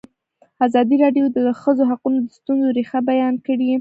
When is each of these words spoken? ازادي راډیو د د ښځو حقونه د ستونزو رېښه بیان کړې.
ازادي 0.65 0.95
راډیو 1.03 1.25
د 1.31 1.37
د 1.47 1.49
ښځو 1.61 1.83
حقونه 1.91 2.17
د 2.21 2.27
ستونزو 2.37 2.67
رېښه 2.77 2.99
بیان 3.09 3.35
کړې. 3.45 3.69